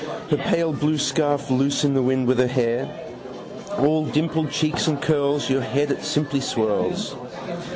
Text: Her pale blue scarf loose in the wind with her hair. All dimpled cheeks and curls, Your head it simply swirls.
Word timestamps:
Her 0.31 0.37
pale 0.37 0.73
blue 0.73 0.97
scarf 0.97 1.51
loose 1.51 1.83
in 1.83 1.93
the 1.93 2.01
wind 2.01 2.25
with 2.27 2.39
her 2.39 2.47
hair. 2.47 2.89
All 3.77 4.03
dimpled 4.03 4.49
cheeks 4.49 4.87
and 4.87 4.99
curls, 4.99 5.47
Your 5.47 5.61
head 5.61 5.91
it 5.91 6.01
simply 6.03 6.39
swirls. 6.39 7.13